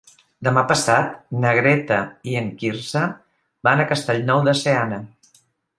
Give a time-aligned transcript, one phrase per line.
[0.45, 1.11] Demà passat
[1.43, 1.99] na Greta
[2.31, 3.05] i en Quirze
[3.69, 5.03] van a Castellnou de Seana.